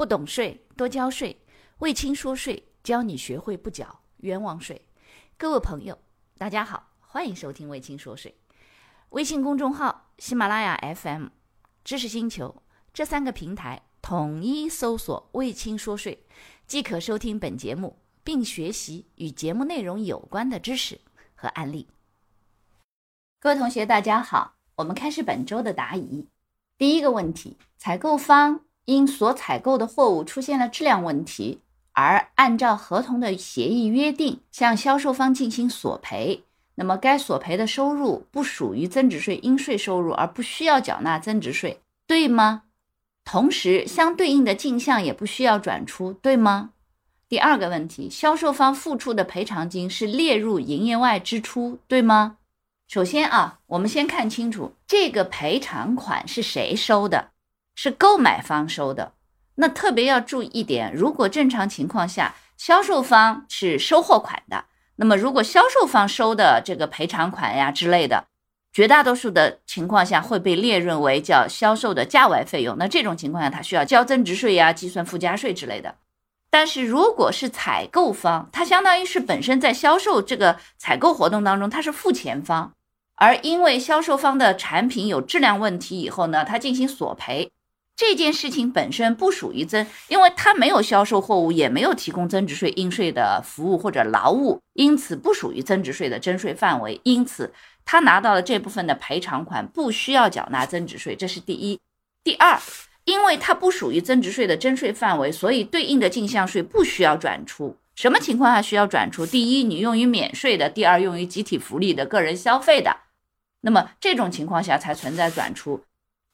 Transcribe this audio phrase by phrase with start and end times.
[0.00, 1.44] 不懂税，多交税。
[1.80, 4.80] 魏青说税，教你学会不缴冤枉税。
[5.36, 5.98] 各位朋友，
[6.38, 8.34] 大家好，欢迎收听魏青说税。
[9.10, 11.26] 微信公众号、喜马拉雅 FM、
[11.84, 12.62] 知识星球
[12.94, 16.24] 这三个平台统一搜索“魏青说税”，
[16.66, 20.98] 即可收听本节目，并学习与节目内容有关的知识
[21.34, 21.86] 和案例。
[23.38, 26.26] 各位同学，大家好，我们开始本周的答疑。
[26.78, 28.64] 第一个问题：采购方。
[28.86, 31.60] 因所采购的货物出现了质量问题，
[31.92, 36.44] 而按照合同的协议约定向销售方进行索赔，
[36.74, 42.62] 那么该索赔的收入不属于增值税应税收入，而不需要缴纳增值税，对吗？
[43.24, 46.70] 同时，相对应的进项也不需要转出，对吗？
[47.28, 52.38] 第二个问题，销售方付出的赔偿金是列入营业外支出，对吗？
[52.88, 57.30] 首先啊，我们先看清楚这个赔偿款是谁收的。
[57.74, 59.12] 是购买方收的，
[59.54, 64.64] 那特别要注意一点，如果正常情况下销售方是收货款的，
[64.96, 68.26] 那么如果销售方收的这个赔偿款呀之类的，
[68.72, 75.96] 绝大多数的情况下会被列认为叫销售的价外费用，那这种情况下他需要交增值税呀、计算附加税之类的。
[76.50, 82.72] 但是如果是采购方，他相当于是本身在销售这个采购活动当中，他是付钱方，
[83.16, 87.50] 而因为销售方的产品有质量问题以后呢，他进行索赔。
[87.96, 96.98] 这件事情本身不属于增，因为他没有销售货物，也没有提供增值税应税的服务或者劳务，因此不属于增值税的征税范围。
[97.04, 97.52] 因此，
[97.84, 101.14] 他拿到了这部分的赔偿款，不需要缴纳增值税。
[101.14, 101.78] 这是第一。
[102.24, 102.58] 第二，
[103.04, 107.76] 因为它不属于增值税的征税范围，所以对应的进项税不需要转出。
[107.94, 109.26] 什么情况下需要转出？
[109.26, 112.96] 第一，你用于免税的；第二，用于集体福利的个人消费的。
[113.60, 115.82] 那么这种情况下才存在转出。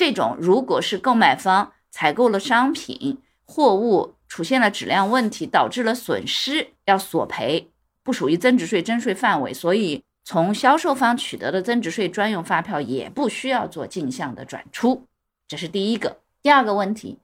[0.00, 7.68] 这种如果是购买方采购了商品货物出现了质量问题，导致了损失要索赔，
[8.02, 15.04] 不属于增值税征税范围，所以从销售方取得的增值税专用发票也不需要做进项的转出。
[15.46, 16.20] 这是第一个。
[16.40, 17.18] 第二个问题，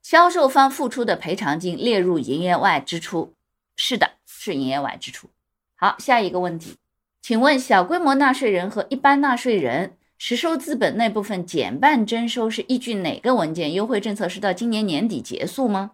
[0.00, 3.34] 销售方付出的赔偿金列入营业外支出，
[3.74, 5.28] 是的，是营业外支出。
[5.74, 6.76] 好，下一个问题，
[7.20, 9.96] 请问小规模纳税人和一般纳税人。
[10.22, 13.72] 实收资本那部分减半征收是依据哪个文件？
[13.72, 15.92] 优惠政策是到今年年底结束吗？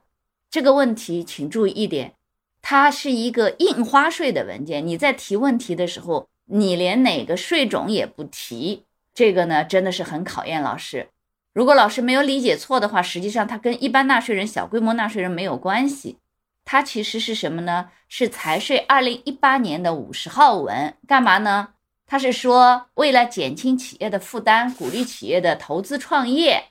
[0.50, 2.14] 这个问题请注意一点，
[2.60, 4.84] 它是一个印花税的文件。
[4.84, 8.82] 你在提问题的时候，你连哪个税种也不提，
[9.14, 11.10] 这个呢真的是很考验老师。
[11.54, 16.18] 如果老师没有理解错的话，实际上它跟一般纳税人、小规模纳税人没有关系。
[16.64, 17.90] 它其实是什么呢？
[18.08, 21.68] 是财税二零一八年的五十号文，干嘛呢？
[22.08, 26.66] 他是说，为了减轻企业的负担，鼓励企业的投资创业，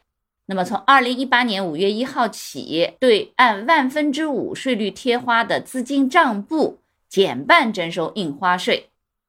[0.45, 6.79] 那么从二零一八年五月一号起，对按万分之五税率贴花的资金账簿
[7.09, 8.85] 减半征收印花税；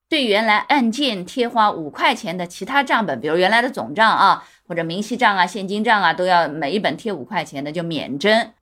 [0.08, 8.52] 对原来按件贴花五块钱的其他账本，比如原来的总账啊，或者明细账啊、现金账啊，都要每一本贴五块钱的就免征，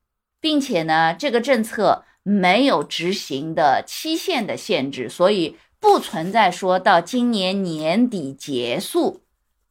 [0.40, 5.58] 并且呢，这个政策没有执行的期限的限制，所以。
[5.84, 9.20] 不存在说到今年年底结束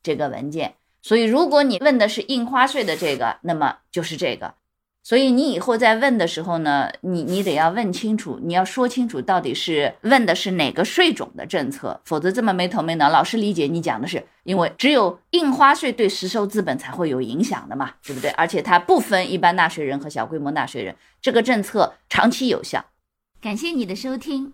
[0.04, 4.54] 这个文件，所以如果你问的是印花税的这个，那么就是这个。
[5.02, 13.10] 所以你以后在问的时候呢，你你得要问清楚，你要说清楚到底是问的是哪个税种的政策，否则这么没头没脑。
[13.10, 18.30] 老师理解你讲的是，因为只有印花税对实收资本才会有影响的嘛，对不对？
[18.32, 22.86] 而且它不分一般纳税人和小规模纳税人，这个政策长期有效。
[23.42, 24.54] 感谢你的收听。